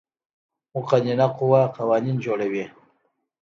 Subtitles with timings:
[0.75, 2.65] مقننه قوه قوانین جوړوي